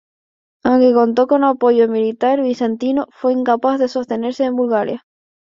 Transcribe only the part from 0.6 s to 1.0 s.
Aunque